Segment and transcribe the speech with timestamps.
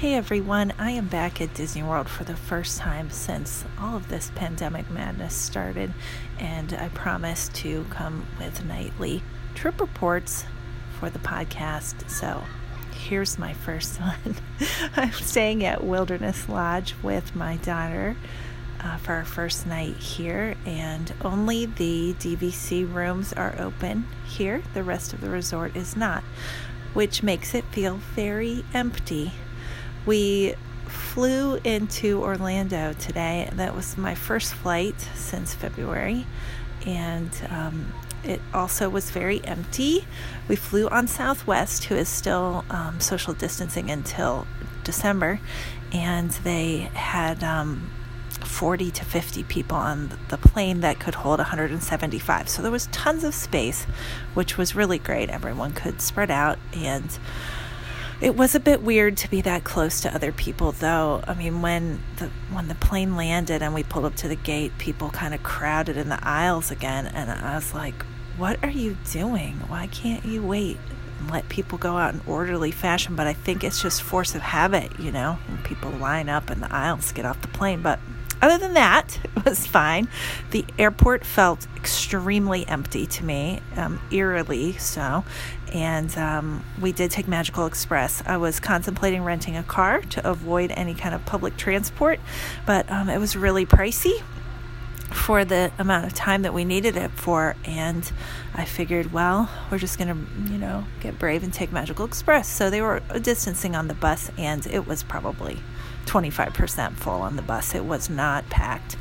[0.00, 4.08] Hey everyone, I am back at Disney World for the first time since all of
[4.08, 5.92] this pandemic madness started,
[6.38, 9.22] and I promise to come with nightly
[9.54, 10.46] trip reports
[10.98, 12.08] for the podcast.
[12.08, 12.44] So
[12.92, 14.36] here's my first one.
[14.96, 18.16] I'm staying at Wilderness Lodge with my daughter.
[18.82, 24.62] Uh, for our first night here, and only the DVC rooms are open here.
[24.72, 26.24] The rest of the resort is not,
[26.94, 29.32] which makes it feel very empty.
[30.06, 30.54] We
[30.86, 33.48] flew into Orlando today.
[33.52, 36.26] That was my first flight since February,
[36.86, 37.92] and um,
[38.24, 40.06] it also was very empty.
[40.48, 44.46] We flew on Southwest, who is still um, social distancing until
[44.84, 45.40] December,
[45.92, 47.90] and they had um,
[48.44, 52.48] 40 to 50 people on the plane that could hold 175.
[52.48, 53.84] So there was tons of space,
[54.34, 55.30] which was really great.
[55.30, 57.18] Everyone could spread out and
[58.20, 61.22] it was a bit weird to be that close to other people, though.
[61.26, 64.76] I mean, when the when the plane landed and we pulled up to the gate,
[64.78, 68.04] people kind of crowded in the aisles again, and I was like,
[68.36, 69.54] "What are you doing?
[69.68, 70.78] Why can't you wait
[71.18, 74.42] and let people go out in orderly fashion?" But I think it's just force of
[74.42, 77.80] habit, you know, when people line up in the aisles get off the plane.
[77.80, 78.00] But
[78.42, 80.08] other than that, it was fine.
[80.50, 85.24] The airport felt extremely empty to me, um, eerily so.
[85.72, 88.22] And um, we did take Magical Express.
[88.26, 92.18] I was contemplating renting a car to avoid any kind of public transport,
[92.66, 94.22] but um, it was really pricey
[95.12, 97.56] for the amount of time that we needed it for.
[97.64, 98.10] And
[98.54, 102.48] I figured, well, we're just going to, you know, get brave and take Magical Express.
[102.48, 105.58] So they were distancing on the bus, and it was probably
[106.06, 107.74] 25% full on the bus.
[107.74, 108.96] It was not packed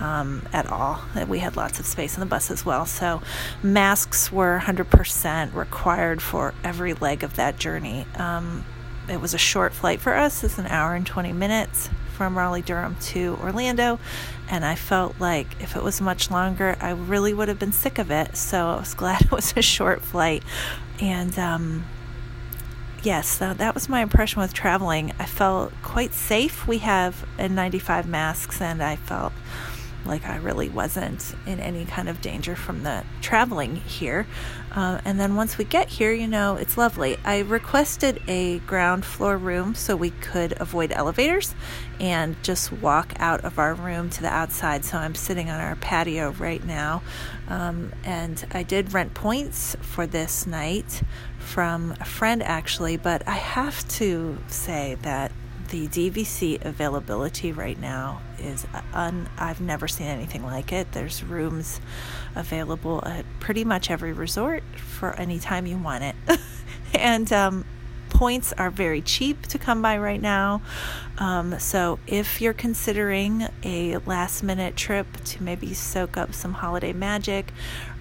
[0.00, 1.00] um, at all.
[1.28, 2.86] We had lots of space on the bus as well.
[2.86, 3.22] So
[3.62, 8.06] masks were 100% required for every leg of that journey.
[8.16, 8.64] Um,
[9.08, 10.44] it was a short flight for us.
[10.44, 13.98] It's an hour and 20 minutes from Raleigh Durham to Orlando,
[14.48, 17.98] and I felt like if it was much longer, I really would have been sick
[17.98, 18.36] of it.
[18.36, 20.44] So I was glad it was a short flight.
[21.00, 21.84] And um,
[23.02, 25.12] yes, that was my impression with traveling.
[25.18, 26.66] I felt quite safe.
[26.66, 29.32] We have N95 masks, and I felt
[30.04, 34.26] like I really wasn't in any kind of danger from the traveling here.
[34.72, 37.18] Uh, and then once we get here, you know, it's lovely.
[37.24, 41.54] I requested a ground floor room so we could avoid elevators
[42.00, 44.84] and just walk out of our room to the outside.
[44.84, 47.02] So I'm sitting on our patio right now.
[47.48, 51.02] Um, and I did rent points for this night
[51.38, 55.32] from a friend actually, but I have to say that
[55.72, 60.92] the DVC availability right now is un I've never seen anything like it.
[60.92, 61.80] There's rooms
[62.36, 66.14] available at pretty much every resort for any time you want it.
[66.94, 67.64] and um,
[68.10, 70.60] points are very cheap to come by right now.
[71.16, 76.92] Um, so if you're considering a last minute trip to maybe soak up some holiday
[76.92, 77.50] magic,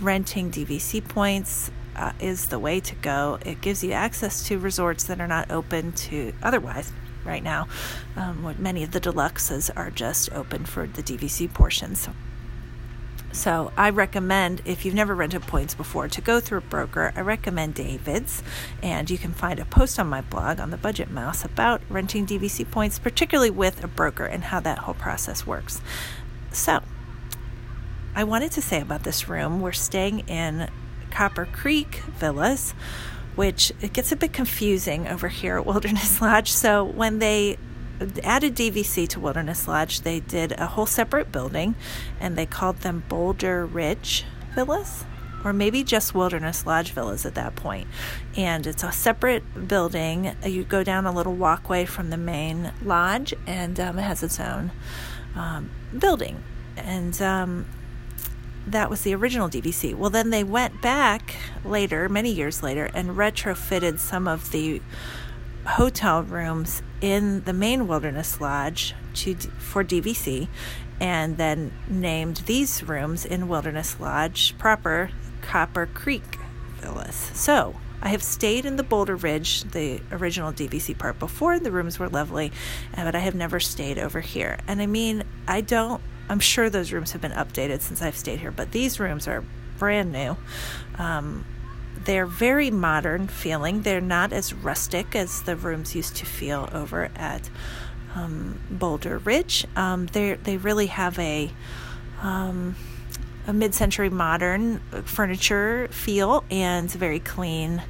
[0.00, 3.40] renting DVC points uh, is the way to go.
[3.44, 6.92] It gives you access to resorts that are not open to otherwise
[7.26, 7.68] right now.
[8.16, 12.08] Um, many of the deluxes are just open for the DVC portions.
[13.36, 17.12] So I recommend, if you've never rented points before, to go through a broker.
[17.14, 18.42] I recommend David's,
[18.82, 22.26] and you can find a post on my blog on the Budget Mouse about renting
[22.26, 25.82] DVC points, particularly with a broker and how that whole process works.
[26.50, 26.80] So
[28.14, 30.70] I wanted to say about this room, we're staying in
[31.10, 32.72] Copper Creek Villas
[33.36, 36.50] which it gets a bit confusing over here at Wilderness Lodge.
[36.50, 37.58] So when they
[38.22, 41.74] added DVC to Wilderness Lodge, they did a whole separate building
[42.20, 44.24] and they called them Boulder Ridge
[44.54, 45.04] Villas.
[45.44, 47.86] Or maybe just Wilderness Lodge Villas at that point.
[48.36, 50.34] And it's a separate building.
[50.44, 54.40] You go down a little walkway from the main lodge, and um, it has its
[54.40, 54.72] own
[55.36, 56.42] um, building.
[56.76, 57.66] And um,
[58.66, 59.94] that was the original DVC.
[59.94, 64.82] Well, then they went back later, many years later, and retrofitted some of the
[65.66, 70.48] hotel rooms in the main Wilderness Lodge to for DVC,
[71.00, 75.10] and then named these rooms in Wilderness Lodge proper
[75.42, 76.38] Copper Creek
[76.80, 77.30] Villas.
[77.34, 81.58] So I have stayed in the Boulder Ridge, the original DVC part before.
[81.58, 82.52] The rooms were lovely,
[82.96, 84.58] uh, but I have never stayed over here.
[84.66, 88.40] And I mean, I don't I'm sure those rooms have been updated since I've stayed
[88.40, 89.44] here, but these rooms are
[89.78, 90.36] brand new.
[90.98, 91.44] Um,
[92.04, 93.82] they're very modern feeling.
[93.82, 97.50] They're not as rustic as the rooms used to feel over at
[98.14, 99.66] um, Boulder Ridge.
[99.76, 101.50] Um, they they really have a
[102.22, 102.76] um,
[103.46, 107.82] a mid-century modern furniture feel and very clean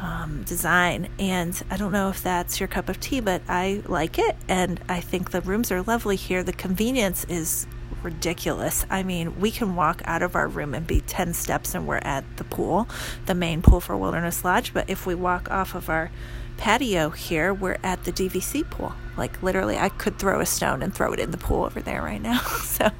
[0.00, 1.08] um, design.
[1.18, 4.36] And I don't know if that's your cup of tea, but I like it.
[4.48, 6.42] And I think the rooms are lovely here.
[6.42, 7.66] The convenience is
[8.02, 8.86] ridiculous.
[8.88, 11.98] I mean, we can walk out of our room and be 10 steps and we're
[11.98, 12.88] at the pool,
[13.26, 14.72] the main pool for Wilderness Lodge.
[14.72, 16.10] But if we walk off of our
[16.56, 18.94] patio here, we're at the DVC pool.
[19.16, 22.02] Like literally, I could throw a stone and throw it in the pool over there
[22.02, 22.40] right now.
[22.64, 22.90] so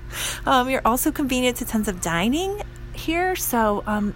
[0.45, 2.63] um, you're also convenient to tons of dining
[2.93, 3.37] here.
[3.37, 4.15] So um,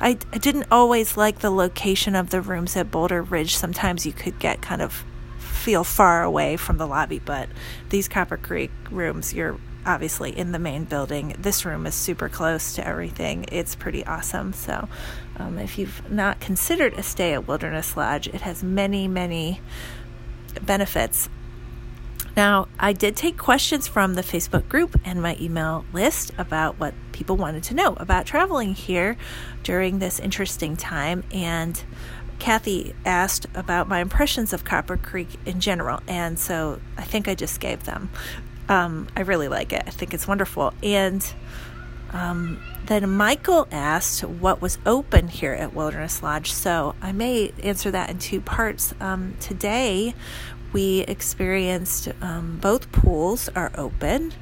[0.00, 3.56] I, I didn't always like the location of the rooms at Boulder Ridge.
[3.56, 5.04] Sometimes you could get kind of
[5.38, 7.48] feel far away from the lobby, but
[7.88, 11.34] these Copper Creek rooms, you're obviously in the main building.
[11.38, 13.46] This room is super close to everything.
[13.50, 14.52] It's pretty awesome.
[14.52, 14.88] So,
[15.36, 19.60] um, if you've not considered a stay at Wilderness Lodge, it has many, many
[20.62, 21.28] benefits.
[22.36, 26.94] Now, I did take questions from the Facebook group and my email list about what
[27.12, 29.16] people wanted to know about traveling here
[29.62, 31.22] during this interesting time.
[31.30, 31.80] And
[32.40, 36.00] Kathy asked about my impressions of Copper Creek in general.
[36.08, 38.10] And so I think I just gave them.
[38.68, 39.84] Um, I really like it.
[39.86, 40.74] I think it's wonderful.
[40.82, 41.24] And
[42.12, 46.52] um, then Michael asked what was open here at Wilderness Lodge.
[46.52, 48.92] So I may answer that in two parts.
[49.00, 50.14] Um, today,
[50.74, 54.34] we experienced um, both pools are open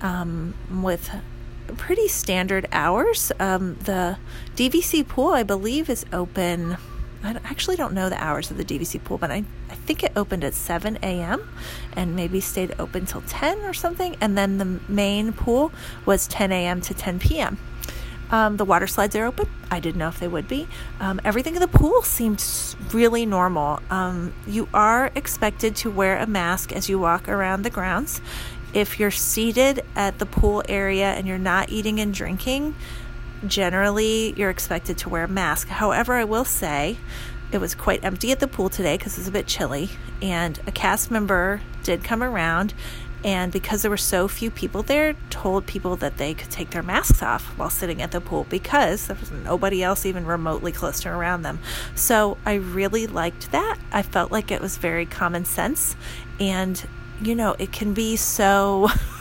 [0.00, 1.10] um, with
[1.76, 3.30] pretty standard hours.
[3.38, 4.16] Um, the
[4.56, 6.78] DVC pool, I believe, is open
[7.24, 10.12] I actually don't know the hours of the DVC pool, but I, I think it
[10.16, 11.48] opened at 7 a.m.
[11.94, 14.16] and maybe stayed open till 10 or something.
[14.20, 15.72] And then the main pool
[16.04, 16.80] was 10 a.m.
[16.80, 17.58] to 10 p.m.
[18.32, 19.46] Um, the water slides are open.
[19.70, 20.66] I didn't know if they would be.
[20.98, 22.42] Um, everything in the pool seemed
[22.92, 23.80] really normal.
[23.90, 28.22] Um, you are expected to wear a mask as you walk around the grounds.
[28.72, 32.74] If you're seated at the pool area and you're not eating and drinking,
[33.46, 35.68] generally you're expected to wear a mask.
[35.68, 36.96] However, I will say
[37.52, 39.90] it was quite empty at the pool today because it's a bit chilly,
[40.22, 42.72] and a cast member did come around
[43.24, 46.82] and because there were so few people there told people that they could take their
[46.82, 51.00] masks off while sitting at the pool because there was nobody else even remotely close
[51.00, 51.60] to around them.
[51.94, 53.78] So i really liked that.
[53.92, 55.96] I felt like it was very common sense.
[56.40, 56.82] And
[57.20, 58.88] you know it can be so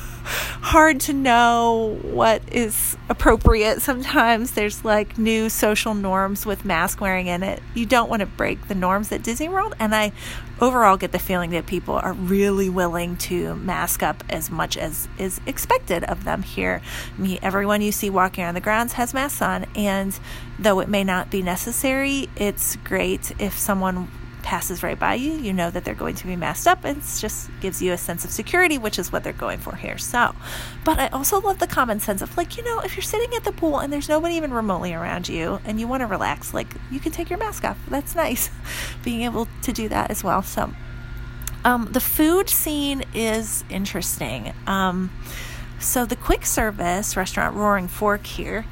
[0.61, 3.81] hard to know what is appropriate.
[3.81, 7.61] Sometimes there's like new social norms with mask wearing in it.
[7.73, 9.75] You don't want to break the norms at Disney World.
[9.79, 10.11] And I
[10.61, 15.09] overall get the feeling that people are really willing to mask up as much as
[15.17, 16.81] is expected of them here.
[17.17, 19.65] I mean, everyone you see walking around the grounds has masks on.
[19.75, 20.17] And
[20.59, 24.09] though it may not be necessary, it's great if someone
[24.41, 26.83] passes right by you, you know that they're going to be masked up.
[26.85, 29.97] It just gives you a sense of security, which is what they're going for here.
[29.97, 30.35] So,
[30.83, 33.43] but I also love the common sense of like, you know, if you're sitting at
[33.43, 36.67] the pool and there's nobody even remotely around you and you want to relax, like
[36.91, 37.77] you can take your mask off.
[37.89, 38.49] That's nice
[39.03, 40.41] being able to do that as well.
[40.41, 40.73] So,
[41.63, 44.53] um, the food scene is interesting.
[44.65, 45.11] Um,
[45.79, 48.65] so, the quick service restaurant Roaring Fork here.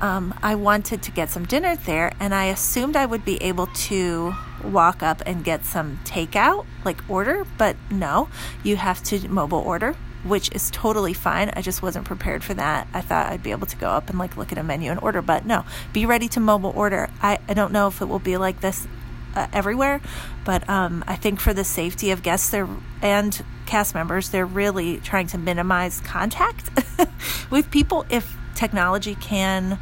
[0.00, 3.68] Um, I wanted to get some dinner there, and I assumed I would be able
[3.68, 4.34] to
[4.64, 8.28] walk up and get some takeout, like order, but no,
[8.62, 11.50] you have to mobile order, which is totally fine.
[11.54, 12.88] I just wasn't prepared for that.
[12.92, 15.00] I thought I'd be able to go up and like look at a menu and
[15.00, 17.10] order, but no, be ready to mobile order.
[17.22, 18.86] I, I don't know if it will be like this
[19.34, 20.00] uh, everywhere,
[20.44, 22.68] but um, I think for the safety of guests there
[23.02, 26.70] and cast members, they're really trying to minimize contact
[27.50, 29.78] with people if technology can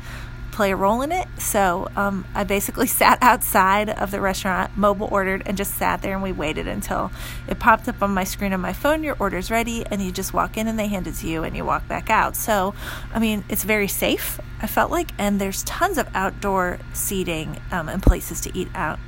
[0.53, 1.27] play a role in it.
[1.39, 6.15] So um, I basically sat outside of the restaurant, mobile ordered, and just sat there
[6.15, 7.11] and we waited until
[7.49, 9.03] it popped up on my screen on my phone.
[9.03, 11.57] Your order's ready, and you just walk in and they hand it to you and
[11.57, 12.37] you walk back out.
[12.37, 12.75] So,
[13.13, 17.89] I mean, it's very safe, I felt like, and there's tons of outdoor seating um,
[17.89, 18.99] and places to eat out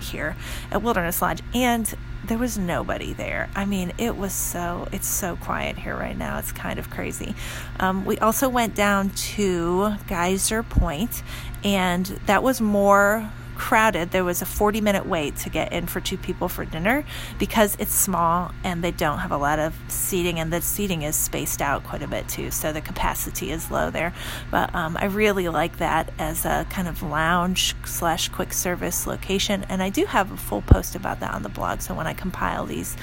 [0.00, 0.36] here
[0.70, 1.42] at Wilderness Lodge.
[1.54, 3.50] And there was nobody there.
[3.54, 6.38] I mean, it was so, it's so quiet here right now.
[6.38, 7.34] It's kind of crazy.
[7.80, 11.22] Um, we also went down to Geyser Point,
[11.64, 14.10] and that was more crowded.
[14.10, 17.04] There was a 40 minute wait to get in for two people for dinner
[17.38, 21.16] because it's small and they don't have a lot of seating, and the seating is
[21.16, 24.12] spaced out quite a bit too, so the capacity is low there.
[24.50, 29.64] But um, I really like that as a kind of lounge slash quick service location,
[29.68, 31.80] and I do have a full post about that on the blog.
[31.80, 32.96] So when I compile these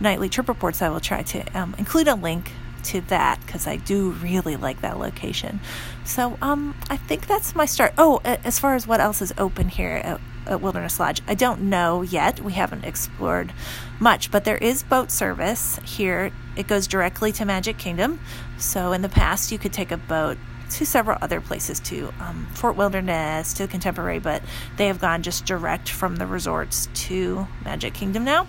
[0.00, 2.52] nightly trip reports, I will try to um, include a link
[2.86, 5.60] to that because I do really like that location.
[6.04, 7.92] So um, I think that's my start.
[7.98, 11.62] Oh, as far as what else is open here at, at Wilderness Lodge, I don't
[11.62, 12.40] know yet.
[12.40, 13.52] We haven't explored
[13.98, 16.30] much, but there is boat service here.
[16.56, 18.20] It goes directly to Magic Kingdom.
[18.58, 20.38] So in the past, you could take a boat
[20.70, 24.42] to several other places too, um, Fort Wilderness to Contemporary, but
[24.76, 28.46] they have gone just direct from the resorts to Magic Kingdom now.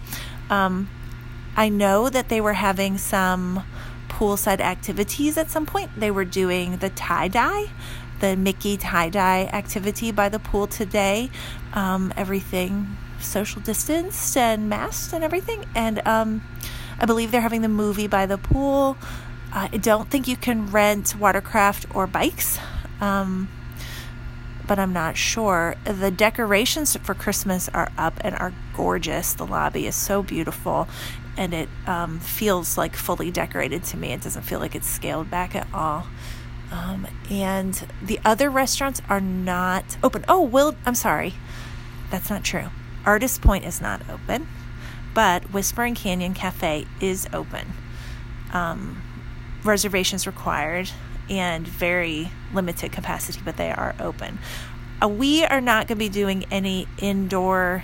[0.50, 0.89] Um,
[1.56, 3.63] I know that they were having some
[4.17, 5.91] poolside activities at some point.
[5.95, 7.69] They were doing the tie dye,
[8.19, 11.29] the Mickey tie dye activity by the pool today.
[11.74, 15.65] Um, everything social distanced and masked and everything.
[15.75, 16.43] And um,
[17.00, 18.97] I believe they're having the movie by the pool.
[19.53, 22.59] I don't think you can rent watercraft or bikes.
[23.00, 23.50] Um,
[24.67, 25.75] but I'm not sure.
[25.86, 29.33] The decorations for Christmas are up and are gorgeous.
[29.33, 30.89] The lobby is so beautiful
[31.38, 34.12] and it um, feels like fully decorated to me.
[34.12, 36.08] It doesn't feel like it's scaled back at all.
[36.72, 40.25] Um, and the other restaurants are not open.
[40.27, 41.36] Oh, Will, I'm sorry.
[42.10, 42.67] That's not true.
[43.06, 44.48] Artist Point is not open,
[45.13, 47.74] but Whispering Canyon Cafe is open.
[48.51, 49.01] Um,
[49.63, 50.89] reservations required
[51.29, 54.39] and very limited capacity, but they are open.
[55.01, 57.84] Uh, we are not going to be doing any indoor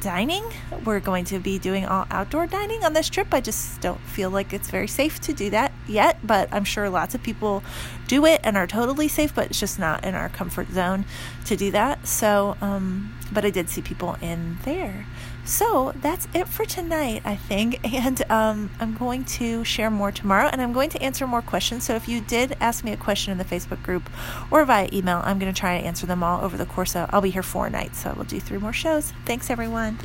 [0.00, 0.44] dining.
[0.84, 3.28] We're going to be doing all outdoor dining on this trip.
[3.32, 6.88] I just don't feel like it's very safe to do that yet, but I'm sure
[6.90, 7.62] lots of people
[8.06, 11.04] do it and are totally safe, but it's just not in our comfort zone
[11.46, 12.06] to do that.
[12.06, 15.06] So, um, but I did see people in there.
[15.44, 17.80] So that's it for tonight, I think.
[17.98, 21.84] And um, I'm going to share more tomorrow and I'm going to answer more questions.
[21.84, 24.08] So if you did ask me a question in the Facebook group
[24.50, 27.08] or via email, I'm going to try to answer them all over the course of,
[27.12, 28.02] I'll be here four nights.
[28.02, 29.12] So I will do three more shows.
[29.24, 29.98] Thanks, everyone.